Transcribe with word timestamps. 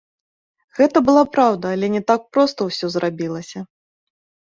Гэта 0.77 0.97
была 1.09 1.23
праўда, 1.35 1.65
але 1.77 1.87
не 1.95 2.01
так 2.11 2.21
проста 2.37 2.59
ўсё 2.71 2.85
зрабілася. 2.95 3.59